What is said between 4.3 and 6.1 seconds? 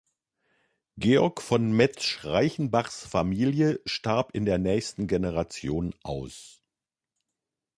in der nächsten Generation